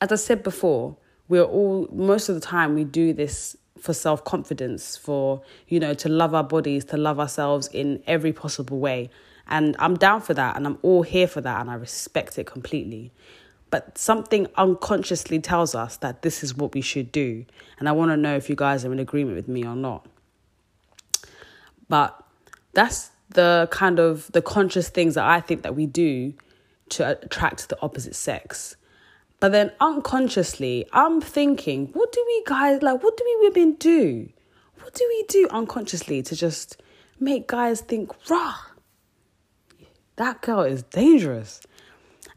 as 0.00 0.10
I 0.10 0.16
said 0.16 0.42
before, 0.42 0.96
we're 1.28 1.44
all, 1.44 1.88
most 1.92 2.28
of 2.28 2.34
the 2.34 2.40
time, 2.40 2.74
we 2.74 2.82
do 2.82 3.12
this 3.12 3.56
for 3.78 3.94
self 3.94 4.24
confidence, 4.24 4.96
for, 4.96 5.40
you 5.68 5.78
know, 5.78 5.94
to 5.94 6.08
love 6.08 6.34
our 6.34 6.42
bodies, 6.42 6.84
to 6.86 6.96
love 6.96 7.20
ourselves 7.20 7.68
in 7.68 8.02
every 8.08 8.32
possible 8.32 8.80
way. 8.80 9.08
And 9.46 9.76
I'm 9.78 9.94
down 9.96 10.20
for 10.20 10.34
that 10.34 10.56
and 10.56 10.66
I'm 10.66 10.78
all 10.82 11.02
here 11.02 11.28
for 11.28 11.40
that 11.40 11.60
and 11.60 11.70
I 11.70 11.74
respect 11.74 12.38
it 12.38 12.46
completely. 12.46 13.12
But 13.70 13.96
something 13.96 14.48
unconsciously 14.56 15.38
tells 15.38 15.76
us 15.76 15.96
that 15.98 16.22
this 16.22 16.42
is 16.42 16.56
what 16.56 16.74
we 16.74 16.80
should 16.80 17.12
do. 17.12 17.46
And 17.78 17.88
I 17.88 17.92
want 17.92 18.10
to 18.10 18.16
know 18.16 18.34
if 18.34 18.50
you 18.50 18.56
guys 18.56 18.84
are 18.84 18.92
in 18.92 18.98
agreement 18.98 19.36
with 19.36 19.46
me 19.46 19.64
or 19.64 19.76
not. 19.76 20.06
But 21.88 22.20
that's 22.72 23.10
the 23.30 23.68
kind 23.70 24.00
of 24.00 24.30
the 24.32 24.42
conscious 24.42 24.88
things 24.88 25.14
that 25.14 25.24
I 25.24 25.40
think 25.40 25.62
that 25.62 25.76
we 25.76 25.86
do 25.86 26.34
to 26.90 27.18
attract 27.22 27.68
the 27.68 27.80
opposite 27.82 28.14
sex. 28.14 28.76
But 29.40 29.52
then 29.52 29.72
unconsciously, 29.80 30.86
I'm 30.92 31.20
thinking, 31.20 31.88
what 31.92 32.12
do 32.12 32.24
we 32.26 32.42
guys 32.46 32.82
like? 32.82 33.02
What 33.02 33.16
do 33.16 33.24
we 33.24 33.48
women 33.48 33.74
do? 33.74 34.28
What 34.80 34.94
do 34.94 35.04
we 35.08 35.24
do 35.28 35.48
unconsciously 35.50 36.22
to 36.22 36.34
just 36.34 36.80
make 37.20 37.46
guys 37.46 37.80
think, 37.80 38.12
rah, 38.28 38.56
that 40.16 40.40
girl 40.42 40.62
is 40.62 40.82
dangerous? 40.82 41.60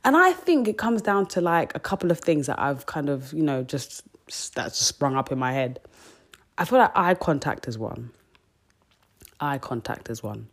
And 0.04 0.16
I 0.16 0.32
think 0.32 0.68
it 0.68 0.78
comes 0.78 1.02
down 1.02 1.28
to 1.28 1.42
like 1.42 1.76
a 1.76 1.80
couple 1.80 2.12
of 2.12 2.20
things 2.20 2.48
that 2.48 2.60
I've 2.60 2.86
kind 2.86 3.10
of, 3.10 3.34
you 3.34 3.44
know, 3.44 3.64
just 3.64 4.04
that 4.56 4.70
just 4.70 4.88
sprung 4.88 5.16
up 5.16 5.32
in 5.32 5.40
my 5.40 5.54
head. 5.54 5.80
I 6.58 6.66
feel 6.66 6.80
like 6.80 6.92
eye 6.96 7.16
contact 7.16 7.68
is 7.68 7.78
one. 7.78 8.12
Eye 9.40 9.58
contact 9.58 10.10
is 10.10 10.22
one. 10.22 10.48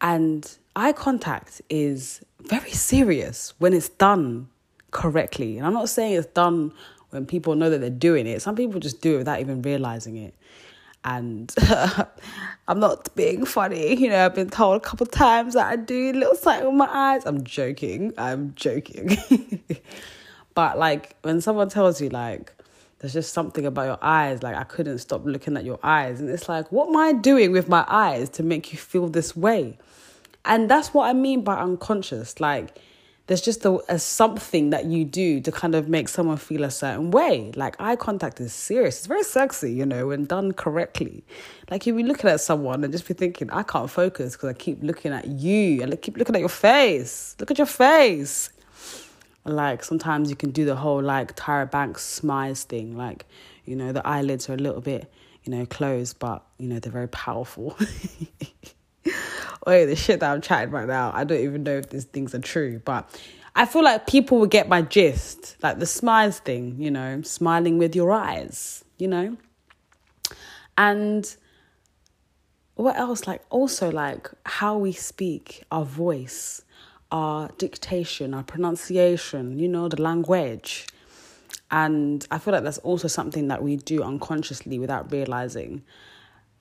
And 0.00 0.50
eye 0.76 0.92
contact 0.92 1.62
is 1.68 2.20
very 2.40 2.70
serious 2.70 3.54
when 3.58 3.72
it's 3.72 3.88
done 3.88 4.48
correctly. 4.90 5.58
And 5.58 5.66
I'm 5.66 5.74
not 5.74 5.88
saying 5.88 6.14
it's 6.14 6.26
done 6.26 6.72
when 7.10 7.26
people 7.26 7.54
know 7.54 7.70
that 7.70 7.80
they're 7.80 7.90
doing 7.90 8.26
it. 8.26 8.42
Some 8.42 8.56
people 8.56 8.80
just 8.80 9.00
do 9.00 9.14
it 9.14 9.18
without 9.18 9.40
even 9.40 9.62
realizing 9.62 10.16
it. 10.16 10.34
And 11.04 11.54
I'm 12.68 12.80
not 12.80 13.14
being 13.14 13.44
funny, 13.44 13.94
you 13.94 14.08
know, 14.08 14.24
I've 14.24 14.34
been 14.34 14.48
told 14.48 14.76
a 14.76 14.80
couple 14.80 15.06
times 15.06 15.52
that 15.54 15.66
I 15.66 15.76
do 15.76 16.12
little 16.12 16.34
sight 16.34 16.64
with 16.64 16.74
my 16.74 16.88
eyes. 16.90 17.26
I'm 17.26 17.44
joking. 17.44 18.14
I'm 18.16 18.54
joking. 18.54 19.18
but 20.54 20.78
like 20.78 21.16
when 21.22 21.42
someone 21.42 21.68
tells 21.68 22.00
you 22.00 22.08
like 22.08 22.52
there's 22.98 23.12
just 23.12 23.34
something 23.34 23.66
about 23.66 23.84
your 23.84 23.98
eyes, 24.00 24.42
like 24.42 24.56
I 24.56 24.64
couldn't 24.64 24.98
stop 24.98 25.26
looking 25.26 25.58
at 25.58 25.64
your 25.66 25.78
eyes. 25.82 26.20
And 26.20 26.30
it's 26.30 26.48
like, 26.48 26.72
what 26.72 26.88
am 26.88 26.96
I 26.96 27.12
doing 27.12 27.52
with 27.52 27.68
my 27.68 27.84
eyes 27.86 28.30
to 28.30 28.42
make 28.42 28.72
you 28.72 28.78
feel 28.78 29.08
this 29.08 29.36
way? 29.36 29.76
And 30.44 30.70
that's 30.70 30.92
what 30.92 31.08
I 31.08 31.12
mean 31.12 31.42
by 31.42 31.56
unconscious. 31.56 32.40
Like 32.40 32.78
there's 33.26 33.40
just 33.40 33.64
a, 33.64 33.80
a, 33.88 33.98
something 33.98 34.70
that 34.70 34.84
you 34.84 35.04
do 35.06 35.40
to 35.40 35.50
kind 35.50 35.74
of 35.74 35.88
make 35.88 36.08
someone 36.08 36.36
feel 36.36 36.62
a 36.64 36.70
certain 36.70 37.10
way. 37.10 37.52
Like 37.56 37.80
eye 37.80 37.96
contact 37.96 38.38
is 38.40 38.52
serious. 38.52 38.98
It's 38.98 39.06
very 39.06 39.22
sexy, 39.22 39.72
you 39.72 39.86
know, 39.86 40.08
when 40.08 40.26
done 40.26 40.52
correctly. 40.52 41.24
Like 41.70 41.86
you'll 41.86 41.96
be 41.96 42.02
looking 42.02 42.28
at 42.28 42.40
someone 42.42 42.84
and 42.84 42.92
just 42.92 43.08
be 43.08 43.14
thinking, 43.14 43.50
I 43.50 43.62
can't 43.62 43.88
focus 43.88 44.36
because 44.36 44.50
I 44.50 44.52
keep 44.52 44.82
looking 44.82 45.12
at 45.12 45.26
you 45.26 45.82
and 45.82 45.92
I 45.92 45.96
keep 45.96 46.18
looking 46.18 46.34
at 46.34 46.40
your 46.40 46.50
face. 46.50 47.34
Look 47.40 47.50
at 47.50 47.56
your 47.56 47.66
face. 47.66 48.50
Like 49.46 49.84
sometimes 49.84 50.28
you 50.28 50.36
can 50.36 50.50
do 50.50 50.66
the 50.66 50.76
whole 50.76 51.02
like 51.02 51.34
Tyra 51.34 51.70
Banks 51.70 52.20
smize 52.20 52.64
thing. 52.64 52.94
Like, 52.94 53.24
you 53.64 53.74
know, 53.74 53.92
the 53.92 54.06
eyelids 54.06 54.50
are 54.50 54.54
a 54.54 54.58
little 54.58 54.82
bit, 54.82 55.10
you 55.44 55.52
know, 55.52 55.64
closed, 55.64 56.18
but, 56.18 56.44
you 56.58 56.68
know, 56.68 56.78
they're 56.78 56.92
very 56.92 57.08
powerful. 57.08 57.74
wait, 59.66 59.86
the 59.86 59.96
shit 59.96 60.20
that 60.20 60.30
I'm 60.30 60.40
chatting 60.40 60.70
right 60.70 60.86
now, 60.86 61.10
I 61.14 61.24
don't 61.24 61.40
even 61.40 61.62
know 61.62 61.76
if 61.78 61.90
these 61.90 62.04
things 62.04 62.34
are 62.34 62.40
true, 62.40 62.80
but 62.84 63.08
I 63.56 63.66
feel 63.66 63.84
like 63.84 64.06
people 64.06 64.38
will 64.38 64.46
get 64.46 64.68
my 64.68 64.82
gist, 64.82 65.56
like 65.62 65.78
the 65.78 65.84
smize 65.84 66.38
thing, 66.38 66.76
you 66.78 66.90
know, 66.90 67.22
smiling 67.22 67.78
with 67.78 67.94
your 67.94 68.12
eyes, 68.12 68.84
you 68.98 69.08
know, 69.08 69.36
and 70.76 71.36
what 72.74 72.96
else? 72.96 73.26
Like 73.26 73.42
also 73.50 73.90
like 73.90 74.28
how 74.44 74.76
we 74.76 74.92
speak, 74.92 75.62
our 75.70 75.84
voice, 75.84 76.62
our 77.12 77.48
dictation, 77.58 78.34
our 78.34 78.42
pronunciation, 78.42 79.58
you 79.58 79.68
know, 79.68 79.88
the 79.88 80.02
language. 80.02 80.86
And 81.70 82.26
I 82.30 82.38
feel 82.38 82.52
like 82.52 82.64
that's 82.64 82.78
also 82.78 83.08
something 83.08 83.48
that 83.48 83.62
we 83.62 83.76
do 83.76 84.02
unconsciously 84.02 84.78
without 84.78 85.12
realizing 85.12 85.82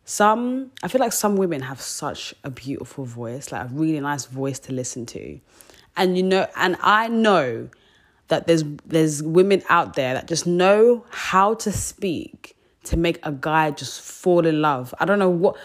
some 0.06 0.72
i 0.82 0.88
feel 0.88 1.00
like 1.00 1.14
some 1.14 1.38
women 1.38 1.62
have 1.62 1.80
such 1.80 2.34
a 2.44 2.50
beautiful 2.50 3.06
voice 3.06 3.52
like 3.52 3.66
a 3.70 3.74
really 3.74 4.00
nice 4.00 4.26
voice 4.26 4.60
to 4.60 4.74
listen 4.74 5.06
to. 5.06 5.40
And 5.96 6.18
you 6.18 6.24
know 6.24 6.48
and 6.56 6.76
i 6.82 7.08
know 7.08 7.70
that 8.28 8.48
there's 8.48 8.64
there's 8.86 9.22
women 9.22 9.62
out 9.70 9.94
there 9.94 10.16
that 10.16 10.28
just 10.28 10.48
know 10.48 11.06
how 11.10 11.54
to 11.56 11.72
speak 11.72 12.56
to 12.86 12.98
make 12.98 13.20
a 13.24 13.32
guy 13.32 13.72
just 13.72 14.02
fall 14.02 14.46
in 14.46 14.62
love. 14.62 14.94
I 15.00 15.06
don't 15.06 15.20
know 15.20 15.30
what 15.30 15.56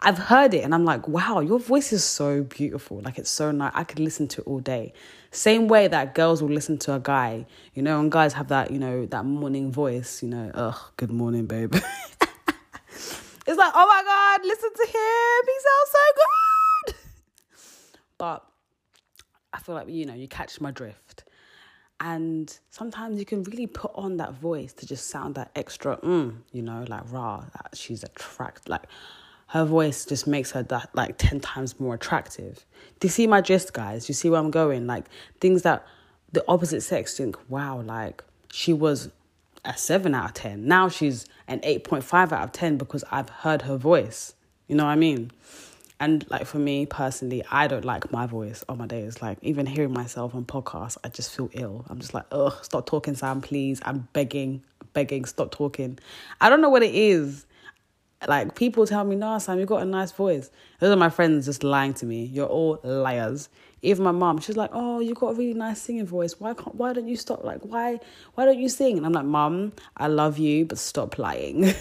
i've 0.00 0.18
heard 0.18 0.54
it 0.54 0.62
and 0.62 0.72
i'm 0.76 0.84
like 0.84 1.08
wow 1.08 1.40
your 1.40 1.58
voice 1.58 1.92
is 1.92 2.04
so 2.04 2.44
beautiful. 2.44 3.00
Like 3.00 3.18
it's 3.18 3.30
so 3.30 3.50
nice. 3.50 3.72
I 3.74 3.82
could 3.82 3.98
listen 3.98 4.28
to 4.28 4.42
it 4.42 4.46
all 4.46 4.60
day. 4.60 4.92
Same 5.32 5.66
way 5.66 5.88
that 5.88 6.14
girls 6.14 6.40
will 6.40 6.50
listen 6.50 6.78
to 6.78 6.94
a 6.94 7.00
guy 7.00 7.46
you 7.74 7.82
know 7.82 7.98
and 7.98 8.12
guys 8.12 8.34
have 8.34 8.48
that 8.48 8.70
you 8.70 8.78
know 8.78 9.06
that 9.06 9.24
morning 9.24 9.72
voice 9.72 10.22
you 10.22 10.28
know 10.28 10.50
ugh 10.54 10.78
good 10.96 11.10
morning 11.10 11.46
babe 11.46 11.74
It's 13.48 13.56
like, 13.56 13.72
oh 13.74 13.86
my 13.86 14.02
God, 14.04 14.46
listen 14.46 14.70
to 14.74 14.86
him. 14.86 15.46
He 15.46 15.54
sounds 15.64 15.90
so 15.90 15.98
good. 16.20 16.94
But 18.18 18.44
I 19.54 19.58
feel 19.60 19.74
like, 19.74 19.88
you 19.88 20.04
know, 20.04 20.12
you 20.12 20.28
catch 20.28 20.60
my 20.60 20.70
drift. 20.70 21.24
And 21.98 22.54
sometimes 22.68 23.18
you 23.18 23.24
can 23.24 23.42
really 23.44 23.66
put 23.66 23.90
on 23.94 24.18
that 24.18 24.34
voice 24.34 24.74
to 24.74 24.86
just 24.86 25.08
sound 25.08 25.34
that 25.36 25.50
extra, 25.56 25.96
mm, 25.96 26.36
you 26.52 26.60
know, 26.60 26.84
like 26.88 27.10
rah, 27.10 27.44
that 27.54 27.70
she's 27.74 28.04
attract. 28.04 28.68
Like 28.68 28.84
her 29.46 29.64
voice 29.64 30.04
just 30.04 30.26
makes 30.26 30.50
her 30.50 30.62
that 30.64 30.90
like 30.94 31.16
10 31.16 31.40
times 31.40 31.80
more 31.80 31.94
attractive. 31.94 32.66
Do 33.00 33.06
you 33.06 33.10
see 33.10 33.26
my 33.26 33.40
gist, 33.40 33.72
guys? 33.72 34.04
Do 34.04 34.10
you 34.10 34.14
see 34.14 34.28
where 34.28 34.40
I'm 34.40 34.50
going? 34.50 34.86
Like 34.86 35.06
things 35.40 35.62
that 35.62 35.86
the 36.32 36.44
opposite 36.48 36.82
sex 36.82 37.16
think, 37.16 37.34
wow, 37.48 37.80
like 37.80 38.22
she 38.52 38.74
was 38.74 39.10
a 39.64 39.74
7 39.74 40.14
out 40.14 40.26
of 40.26 40.34
10. 40.34 40.66
Now 40.66 40.90
she's 40.90 41.26
an 41.48 41.60
8.5 41.60 42.32
out 42.32 42.44
of 42.44 42.52
10 42.52 42.76
because 42.76 43.02
I've 43.10 43.28
heard 43.28 43.62
her 43.62 43.76
voice. 43.76 44.34
You 44.68 44.76
know 44.76 44.84
what 44.84 44.90
I 44.90 44.96
mean? 44.96 45.32
And 46.00 46.28
like 46.30 46.46
for 46.46 46.58
me 46.58 46.86
personally, 46.86 47.42
I 47.50 47.66
don't 47.66 47.84
like 47.84 48.12
my 48.12 48.26
voice 48.26 48.64
on 48.68 48.78
my 48.78 48.86
days. 48.86 49.20
Like 49.20 49.38
even 49.42 49.66
hearing 49.66 49.92
myself 49.92 50.34
on 50.34 50.44
podcasts, 50.44 50.96
I 51.02 51.08
just 51.08 51.34
feel 51.34 51.50
ill. 51.54 51.84
I'm 51.88 51.98
just 51.98 52.14
like, 52.14 52.26
ugh, 52.30 52.54
stop 52.62 52.86
talking, 52.86 53.16
Sam, 53.16 53.40
please. 53.40 53.80
I'm 53.84 54.06
begging, 54.12 54.62
begging, 54.92 55.24
stop 55.24 55.50
talking. 55.50 55.98
I 56.40 56.50
don't 56.50 56.60
know 56.60 56.68
what 56.68 56.84
it 56.84 56.94
is. 56.94 57.46
Like 58.26 58.56
people 58.56 58.86
tell 58.86 59.04
me, 59.04 59.14
no, 59.14 59.38
Sam, 59.38 59.60
you 59.60 59.66
got 59.66 59.82
a 59.82 59.86
nice 59.86 60.12
voice. 60.12 60.50
Those 60.80 60.90
are 60.90 60.96
my 60.96 61.10
friends 61.10 61.46
just 61.46 61.62
lying 61.62 61.94
to 61.94 62.06
me. 62.06 62.24
You're 62.24 62.46
all 62.46 62.80
liars 62.82 63.48
even 63.82 64.04
my 64.04 64.12
mom, 64.12 64.40
she's 64.40 64.56
like, 64.56 64.70
"Oh, 64.72 65.00
you 65.00 65.14
got 65.14 65.28
a 65.28 65.34
really 65.34 65.54
nice 65.54 65.80
singing 65.80 66.06
voice. 66.06 66.40
Why 66.40 66.54
can't? 66.54 66.74
Why 66.74 66.92
don't 66.92 67.06
you 67.06 67.16
stop? 67.16 67.44
Like, 67.44 67.60
why? 67.62 68.00
Why 68.34 68.44
don't 68.44 68.58
you 68.58 68.68
sing?" 68.68 68.96
And 68.96 69.06
I'm 69.06 69.12
like, 69.12 69.24
"Mom, 69.24 69.72
I 69.96 70.08
love 70.08 70.38
you, 70.38 70.64
but 70.64 70.78
stop 70.78 71.18
lying." 71.18 71.72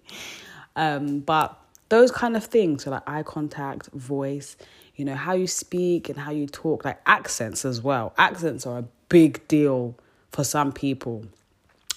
um, 0.76 1.20
but 1.20 1.56
those 1.88 2.10
kind 2.10 2.36
of 2.36 2.44
things, 2.44 2.84
so 2.84 2.90
like 2.90 3.08
eye 3.08 3.22
contact, 3.22 3.90
voice, 3.92 4.56
you 4.96 5.04
know, 5.04 5.14
how 5.14 5.34
you 5.34 5.46
speak 5.46 6.08
and 6.08 6.18
how 6.18 6.32
you 6.32 6.46
talk, 6.46 6.84
like 6.84 7.00
accents 7.06 7.64
as 7.64 7.80
well. 7.80 8.12
Accents 8.18 8.66
are 8.66 8.78
a 8.78 8.84
big 9.08 9.46
deal 9.48 9.96
for 10.32 10.44
some 10.44 10.72
people 10.72 11.24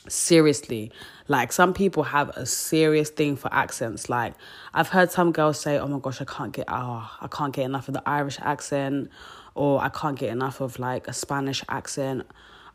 seriously 0.08 0.92
like 1.28 1.52
some 1.52 1.74
people 1.74 2.04
have 2.04 2.30
a 2.30 2.46
serious 2.46 3.10
thing 3.10 3.36
for 3.36 3.54
accents. 3.54 4.10
Like 4.10 4.34
i've 4.74 4.90
heard 4.90 5.12
some 5.12 5.32
girls 5.32 5.60
say 5.60 5.78
oh 5.78 5.88
my 5.88 6.00
gosh 6.00 6.22
i 6.22 6.26
can't 6.26 6.52
get 6.52 6.66
oh 6.68 7.10
i 7.22 7.28
can't 7.28 7.54
get 7.54 7.66
enough 7.66 7.88
of 7.88 7.94
the 7.94 8.04
irish 8.08 8.38
accent 8.42 9.10
or 9.56 9.82
i 9.82 9.90
can't 9.90 10.18
get 10.18 10.30
enough 10.30 10.62
of 10.62 10.80
like 10.80 11.08
a 11.08 11.14
spanish 11.14 11.64
accent 11.70 12.26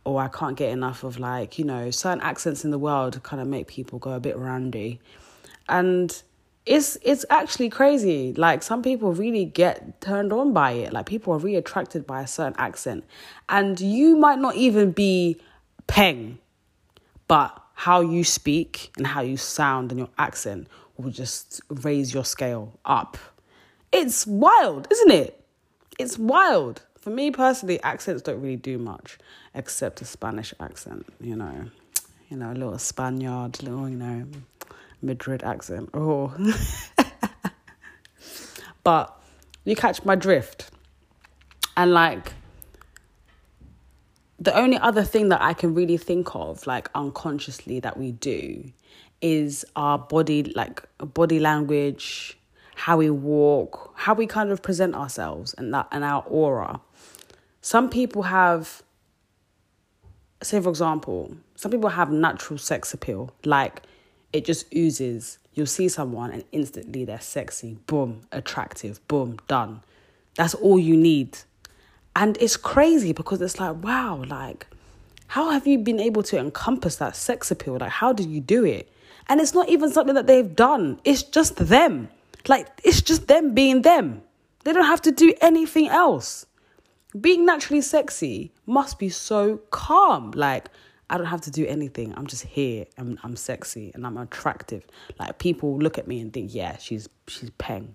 or 0.05 0.21
i 0.21 0.29
can't 0.29 0.57
get 0.57 0.71
enough 0.71 1.03
of 1.05 1.19
like 1.19 1.59
you 1.59 1.65
know 1.65 1.91
certain 1.91 2.21
accents 2.21 2.65
in 2.65 2.71
the 2.71 2.79
world 2.79 3.21
kind 3.23 3.43
of 3.43 3.49
make 3.49 3.67
people 3.67 3.99
go 3.99 4.13
a 4.13 4.21
bit 4.21 4.37
randy. 4.37 5.01
And 5.69 6.23
it's 6.65 6.99
it's 7.03 7.25
actually 7.31 7.71
crazy. 7.71 8.35
Like 8.35 8.63
some 8.63 8.83
people 8.83 9.13
really 9.13 9.45
get 9.45 10.01
turned 10.01 10.33
on 10.33 10.53
by 10.53 10.73
it. 10.73 10.93
Like 10.93 11.07
people 11.07 11.33
are 11.35 11.39
really 11.39 11.57
attracted 11.57 12.07
by 12.07 12.23
a 12.23 12.27
certain 12.27 12.55
accent. 12.59 13.05
And 13.49 13.81
you 13.81 14.17
might 14.17 14.39
not 14.39 14.55
even 14.57 14.93
be 14.93 15.41
peng 15.87 16.39
but 17.29 17.63
how 17.79 18.01
you 18.01 18.25
speak 18.25 18.93
and 18.97 19.07
how 19.07 19.21
you 19.21 19.37
sound 19.37 19.93
and 19.93 19.99
your 19.99 20.11
accent 20.19 20.67
will 20.97 21.11
just 21.11 21.61
raise 21.69 22.13
your 22.13 22.25
scale 22.25 22.79
up. 22.85 23.17
It's 23.93 24.27
wild, 24.27 24.89
isn't 24.91 25.11
it? 25.13 25.39
it's 25.99 26.19
wild. 26.19 26.83
For 26.99 27.11
me 27.11 27.31
personally, 27.31 27.83
accents 27.83 28.23
don't 28.23 28.41
really 28.41 28.57
do 28.57 28.79
much 28.79 29.19
except 29.55 30.01
a 30.01 30.05
Spanish 30.05 30.55
accent, 30.61 31.07
you 31.21 31.37
know. 31.37 31.67
You 32.29 32.37
know, 32.37 32.53
a 32.53 32.55
little 32.55 32.79
Spaniard, 32.79 33.63
little, 33.63 33.89
you 33.89 33.97
know, 33.97 34.27
Madrid 35.03 35.43
accent. 35.43 35.91
Oh. 35.95 36.35
but 38.85 39.21
you 39.65 39.75
catch 39.75 40.05
my 40.05 40.15
drift. 40.15 40.71
And 41.77 41.93
like 41.93 42.33
the 44.39 44.57
only 44.57 44.79
other 44.79 45.03
thing 45.03 45.29
that 45.31 45.43
I 45.43 45.53
can 45.53 45.75
really 45.75 45.97
think 45.97 46.35
of, 46.35 46.67
like 46.67 46.89
unconsciously, 46.95 47.81
that 47.81 47.97
we 47.97 48.13
do 48.13 48.71
is 49.21 49.65
our 49.75 49.99
body, 49.99 50.45
like 50.55 50.83
body 50.99 51.41
language, 51.41 52.39
how 52.77 52.99
we 52.99 53.11
walk, 53.11 53.93
how 53.97 54.15
we 54.15 54.27
kind 54.27 54.51
of 54.51 54.63
present 54.63 54.95
ourselves, 54.95 55.55
and 55.55 55.75
that 55.75 55.89
and 55.91 56.05
our 56.05 56.23
aura. 56.29 56.81
Some 57.61 57.91
people 57.91 58.23
have, 58.23 58.83
say 60.43 60.61
for 60.61 60.69
example, 60.69 61.37
some 61.57 61.73
people 61.73 61.91
have 61.91 62.13
natural 62.13 62.59
sex 62.59 62.95
appeal, 62.95 63.33
like 63.45 63.83
it 64.33 64.45
just 64.45 64.73
oozes. 64.75 65.39
You'll 65.55 65.67
see 65.67 65.89
someone 65.89 66.31
and 66.31 66.45
instantly 66.53 67.05
they're 67.05 67.21
sexy, 67.21 67.79
boom, 67.87 68.21
attractive, 68.31 69.07
boom, 69.09 69.39
done. 69.49 69.83
That's 70.37 70.55
all 70.55 70.79
you 70.79 70.97
need 70.97 71.39
and 72.19 72.37
it's 72.41 72.57
crazy 72.57 73.13
because 73.13 73.41
it's 73.41 73.61
like, 73.61 73.81
wow, 73.85 74.25
like, 74.27 74.67
how 75.29 75.51
have 75.51 75.69
you 75.69 75.79
been 75.79 76.01
able 76.01 76.25
to 76.25 76.37
encompass 76.37 76.97
that 76.97 77.15
sex 77.15 77.53
appeal? 77.53 77.79
Like, 77.79 77.93
how 77.93 78.13
did 78.13 78.27
you 78.27 78.41
do 78.41 78.65
it? 78.65 78.91
And 79.29 79.41
it's 79.41 79.55
not 79.55 79.69
even 79.69 79.89
something 79.93 80.17
that 80.17 80.27
they've 80.27 80.57
done, 80.57 81.01
it's 81.05 81.23
just 81.23 81.55
them. 81.57 82.09
Like, 82.49 82.67
it's 82.83 83.03
just 83.03 83.29
them 83.29 83.55
being 83.55 83.83
them. 83.83 84.23
They 84.65 84.73
don't 84.73 84.85
have 84.85 85.03
to 85.03 85.13
do 85.13 85.33
anything 85.41 85.89
else. 85.89 86.45
Being 87.21 87.47
naturally 87.47 87.83
sexy 87.83 88.53
must 88.67 88.99
be 88.99 89.11
so 89.11 89.59
calm. 89.71 90.33
Like, 90.33 90.71
I 91.09 91.19
don't 91.19 91.27
have 91.27 91.43
to 91.43 91.53
do 91.53 91.67
anything. 91.67 92.13
I'm 92.17 92.27
just 92.27 92.45
here. 92.45 92.87
I'm 92.99 93.19
I'm 93.23 93.37
sexy 93.37 93.93
and 93.95 94.07
I'm 94.07 94.19
attractive. 94.19 94.85
Like 95.19 95.39
people 95.39 95.79
look 95.79 95.97
at 95.97 96.07
me 96.07 96.21
and 96.21 96.33
think, 96.33 96.53
yeah, 96.53 96.77
she's 96.77 97.09
she's 97.29 97.51
peng. 97.57 97.95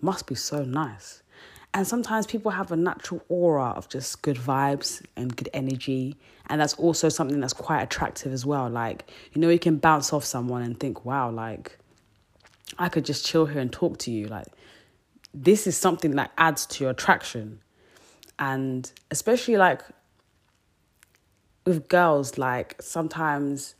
Must 0.00 0.26
be 0.26 0.34
so 0.34 0.64
nice. 0.64 1.22
And 1.76 1.86
sometimes 1.86 2.26
people 2.26 2.52
have 2.52 2.72
a 2.72 2.76
natural 2.76 3.22
aura 3.28 3.74
of 3.76 3.86
just 3.90 4.22
good 4.22 4.38
vibes 4.38 5.04
and 5.14 5.36
good 5.36 5.50
energy. 5.52 6.16
And 6.46 6.58
that's 6.58 6.72
also 6.72 7.10
something 7.10 7.38
that's 7.38 7.52
quite 7.52 7.82
attractive 7.82 8.32
as 8.32 8.46
well. 8.46 8.70
Like, 8.70 9.10
you 9.34 9.42
know, 9.42 9.50
you 9.50 9.58
can 9.58 9.76
bounce 9.76 10.10
off 10.10 10.24
someone 10.24 10.62
and 10.62 10.80
think, 10.80 11.04
wow, 11.04 11.30
like, 11.30 11.76
I 12.78 12.88
could 12.88 13.04
just 13.04 13.26
chill 13.26 13.44
here 13.44 13.60
and 13.60 13.70
talk 13.70 13.98
to 13.98 14.10
you. 14.10 14.26
Like, 14.26 14.46
this 15.34 15.66
is 15.66 15.76
something 15.76 16.12
that 16.12 16.32
adds 16.38 16.64
to 16.64 16.84
your 16.84 16.92
attraction. 16.92 17.60
And 18.38 18.90
especially 19.10 19.58
like 19.58 19.82
with 21.66 21.88
girls, 21.88 22.38
like, 22.38 22.80
sometimes 22.80 23.74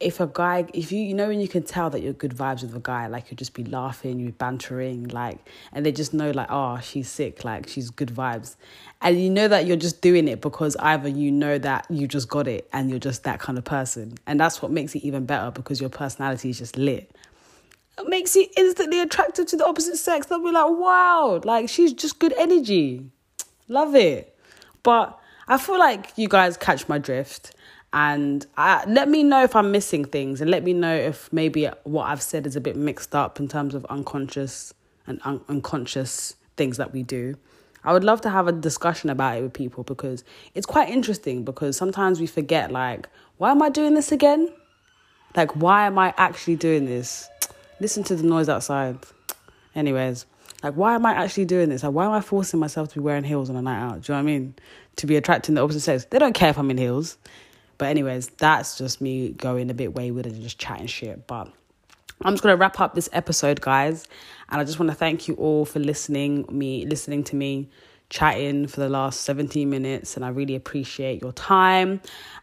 if 0.00 0.20
a 0.20 0.26
guy 0.26 0.66
if 0.74 0.90
you 0.90 1.00
you 1.00 1.14
know 1.14 1.28
when 1.28 1.40
you 1.40 1.48
can 1.48 1.62
tell 1.62 1.88
that 1.88 2.02
you're 2.02 2.12
good 2.12 2.32
vibes 2.32 2.62
with 2.62 2.74
a 2.74 2.80
guy 2.80 3.06
like 3.06 3.30
you'll 3.30 3.36
just 3.36 3.54
be 3.54 3.64
laughing 3.64 4.18
you're 4.18 4.32
bantering 4.32 5.04
like 5.08 5.38
and 5.72 5.86
they 5.86 5.92
just 5.92 6.12
know 6.12 6.32
like 6.32 6.48
oh 6.50 6.78
she's 6.80 7.08
sick 7.08 7.44
like 7.44 7.68
she's 7.68 7.90
good 7.90 8.08
vibes. 8.08 8.56
And 9.00 9.20
you 9.20 9.28
know 9.28 9.48
that 9.48 9.66
you're 9.66 9.76
just 9.76 10.00
doing 10.00 10.28
it 10.28 10.40
because 10.40 10.76
either 10.76 11.08
you 11.08 11.30
know 11.30 11.58
that 11.58 11.86
you 11.90 12.08
just 12.08 12.28
got 12.28 12.48
it 12.48 12.68
and 12.72 12.88
you're 12.88 12.98
just 12.98 13.24
that 13.24 13.38
kind 13.38 13.58
of 13.58 13.64
person. 13.64 14.14
And 14.26 14.40
that's 14.40 14.62
what 14.62 14.70
makes 14.70 14.94
it 14.94 15.04
even 15.04 15.26
better 15.26 15.50
because 15.50 15.78
your 15.80 15.90
personality 15.90 16.50
is 16.50 16.58
just 16.58 16.78
lit. 16.78 17.14
It 17.98 18.08
makes 18.08 18.34
you 18.34 18.46
instantly 18.56 19.00
attractive 19.00 19.46
to 19.46 19.56
the 19.56 19.66
opposite 19.66 19.96
sex. 19.96 20.26
They'll 20.26 20.42
be 20.42 20.50
like 20.50 20.70
wow 20.70 21.40
like 21.44 21.68
she's 21.68 21.92
just 21.92 22.18
good 22.18 22.32
energy. 22.36 23.10
Love 23.68 23.94
it. 23.94 24.36
But 24.82 25.18
i 25.46 25.58
feel 25.58 25.78
like 25.78 26.10
you 26.16 26.26
guys 26.26 26.56
catch 26.56 26.88
my 26.88 26.96
drift 26.96 27.54
and 27.94 28.44
I, 28.56 28.84
let 28.88 29.08
me 29.08 29.22
know 29.22 29.44
if 29.44 29.54
I'm 29.54 29.70
missing 29.70 30.04
things 30.04 30.40
and 30.40 30.50
let 30.50 30.64
me 30.64 30.72
know 30.72 30.92
if 30.92 31.32
maybe 31.32 31.68
what 31.84 32.06
I've 32.06 32.22
said 32.22 32.44
is 32.44 32.56
a 32.56 32.60
bit 32.60 32.74
mixed 32.74 33.14
up 33.14 33.38
in 33.38 33.46
terms 33.46 33.72
of 33.72 33.84
unconscious 33.84 34.74
and 35.06 35.20
un- 35.24 35.42
unconscious 35.48 36.34
things 36.56 36.76
that 36.76 36.92
we 36.92 37.04
do. 37.04 37.36
I 37.84 37.92
would 37.92 38.02
love 38.02 38.20
to 38.22 38.30
have 38.30 38.48
a 38.48 38.52
discussion 38.52 39.10
about 39.10 39.38
it 39.38 39.42
with 39.42 39.52
people 39.52 39.84
because 39.84 40.24
it's 40.56 40.66
quite 40.66 40.88
interesting 40.88 41.44
because 41.44 41.76
sometimes 41.76 42.18
we 42.18 42.26
forget 42.26 42.72
like 42.72 43.08
why 43.36 43.52
am 43.52 43.62
I 43.62 43.68
doing 43.68 43.94
this 43.94 44.10
again? 44.10 44.48
Like 45.36 45.54
why 45.54 45.86
am 45.86 45.96
I 45.96 46.12
actually 46.16 46.56
doing 46.56 46.86
this? 46.86 47.28
Listen 47.78 48.02
to 48.04 48.16
the 48.16 48.24
noise 48.24 48.48
outside. 48.48 48.98
Anyways, 49.76 50.26
like 50.64 50.74
why 50.74 50.96
am 50.96 51.06
I 51.06 51.12
actually 51.12 51.44
doing 51.44 51.68
this? 51.68 51.84
Like 51.84 51.92
why 51.92 52.06
am 52.06 52.12
I 52.12 52.22
forcing 52.22 52.58
myself 52.58 52.88
to 52.88 52.94
be 52.96 53.02
wearing 53.02 53.22
heels 53.22 53.50
on 53.50 53.54
a 53.54 53.62
night 53.62 53.80
out? 53.80 54.00
Do 54.02 54.12
you 54.12 54.18
know 54.18 54.24
what 54.24 54.30
I 54.30 54.32
mean? 54.32 54.54
To 54.96 55.06
be 55.06 55.14
attracting 55.14 55.54
the 55.54 55.62
opposite 55.62 55.80
sex. 55.80 56.06
They 56.06 56.18
don't 56.18 56.34
care 56.34 56.50
if 56.50 56.58
I'm 56.58 56.72
in 56.72 56.78
heels. 56.78 57.18
But 57.78 57.86
anyways, 57.88 58.28
that's 58.28 58.78
just 58.78 59.00
me 59.00 59.30
going 59.30 59.70
a 59.70 59.74
bit 59.74 59.94
wayward 59.94 60.26
and 60.26 60.42
just 60.42 60.58
chatting 60.58 60.86
shit. 60.86 61.26
But 61.26 61.52
I'm 62.22 62.34
just 62.34 62.42
gonna 62.42 62.56
wrap 62.56 62.80
up 62.80 62.94
this 62.94 63.08
episode, 63.12 63.60
guys. 63.60 64.06
And 64.50 64.60
I 64.60 64.64
just 64.64 64.78
want 64.78 64.90
to 64.90 64.96
thank 64.96 65.28
you 65.28 65.34
all 65.34 65.64
for 65.64 65.80
listening 65.80 66.46
me 66.50 66.86
listening 66.86 67.24
to 67.24 67.36
me 67.36 67.70
chatting 68.10 68.66
for 68.66 68.80
the 68.80 68.88
last 68.88 69.22
17 69.22 69.68
minutes 69.68 70.14
and 70.14 70.24
I 70.24 70.28
really 70.28 70.54
appreciate 70.54 71.20
your 71.20 71.32
time. 71.32 72.00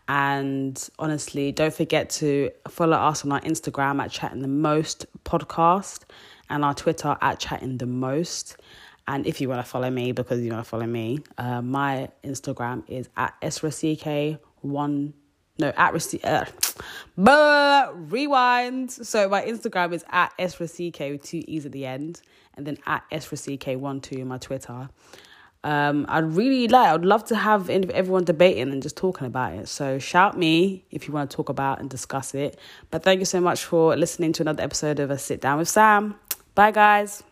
And 0.08 0.90
honestly, 1.00 1.52
don't 1.52 1.74
forget 1.74 2.10
to 2.12 2.52
follow 2.68 2.98
us 2.98 3.24
on 3.24 3.32
our 3.32 3.42
Instagram 3.42 4.04
at 4.04 4.12
Chatting 4.12 4.42
the 4.42 4.48
Most 4.48 5.06
podcast 5.24 6.02
and 6.50 6.66
our 6.66 6.74
Twitter 6.74 7.16
at 7.22 7.40
Chatting 7.40 7.78
the 7.78 7.86
Most. 7.86 8.58
And 9.08 9.26
if 9.26 9.40
you 9.40 9.48
want 9.50 9.64
to 9.64 9.70
follow 9.70 9.90
me, 9.90 10.12
because 10.12 10.42
you 10.42 10.52
want 10.52 10.66
to 10.66 10.70
follow 10.70 10.86
me, 10.86 11.20
uh, 11.38 11.62
my 11.62 12.10
Instagram 12.24 12.84
is 12.88 13.08
at 13.16 13.40
esrack1 13.42 15.14
no 15.58 15.74
at 15.78 15.94
receipt 15.94 16.24
uh, 16.26 16.46
but 17.18 18.12
rewind. 18.12 18.92
So 18.92 19.30
my 19.30 19.44
instagram 19.44 19.94
is 19.94 20.04
at 20.10 20.34
esrack 20.38 21.12
with 21.12 21.24
two 21.24 21.44
e's 21.48 21.66
at 21.66 21.72
the 21.72 21.86
end 21.86 22.22
and 22.56 22.66
then 22.66 22.78
at 22.86 23.04
esrack 23.12 24.02
two 24.02 24.26
my 24.26 24.38
twitter. 24.38 24.90
Um 25.64 26.08
i'd 26.10 26.24
really 26.24 26.68
like 26.68 26.90
i'd 26.90 27.06
love 27.06 27.24
to 27.26 27.36
have 27.36 27.70
everyone 27.70 28.24
debating 28.24 28.72
and 28.72 28.82
just 28.82 28.98
talking 28.98 29.28
about 29.28 29.54
it. 29.54 29.68
So 29.68 30.00
shout 30.00 30.38
me 30.38 30.86
if 30.92 31.08
you 31.08 31.14
want 31.14 31.30
to 31.30 31.36
talk 31.36 31.50
about 31.50 31.80
and 31.80 31.90
discuss 31.90 32.34
it. 32.34 32.58
But 32.90 33.04
thank 33.04 33.20
you 33.20 33.26
so 33.26 33.40
much 33.40 33.64
for 33.64 33.96
listening 33.96 34.34
to 34.34 34.44
another 34.44 34.64
episode 34.64 35.00
of 35.00 35.12
a 35.12 35.18
sit 35.18 35.42
down 35.42 35.60
with 35.60 35.70
sam. 35.70 36.16
Bye 36.56 36.72
guys 36.72 37.24